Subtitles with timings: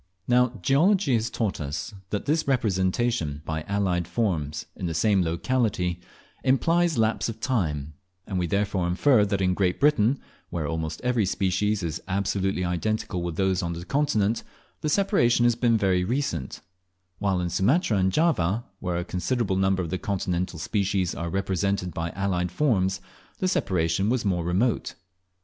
[0.27, 5.99] Now, geology has taught us that this representation by allied forms in the same locality
[6.43, 7.93] implies lapse of time,
[8.25, 10.17] and we therefore infer that in Great Britain,
[10.49, 14.41] where almost every species is absolutely identical with those on the Continent,
[14.81, 16.61] the separation has been very recent;
[17.19, 21.93] while in Sumatra and Java, where a considerable number of the continental species are represented
[21.93, 23.01] by allied forms,
[23.37, 24.95] the separation was more remote.